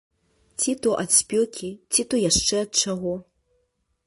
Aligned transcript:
Ці 0.61 0.73
то 0.85 0.89
ад 1.03 1.09
спёкі, 1.19 1.69
ці 1.93 2.01
то 2.13 2.23
яшчэ 2.29 2.55
ад 2.65 2.71
чаго. 2.83 3.13